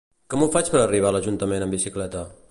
Com 0.33 0.43
ho 0.43 0.47
faig 0.55 0.71
per 0.75 0.79
arribar 0.85 1.11
a 1.11 1.15
l'Ajuntament 1.17 1.65
amb 1.67 1.77
bicicleta? 1.79 2.25